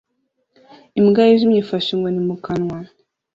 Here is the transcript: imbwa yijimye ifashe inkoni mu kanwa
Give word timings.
imbwa 0.99 1.21
yijimye 1.29 1.59
ifashe 1.61 1.89
inkoni 1.91 2.21
mu 2.27 2.35
kanwa 2.45 2.77